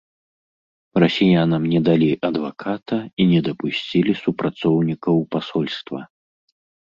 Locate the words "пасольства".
5.35-5.99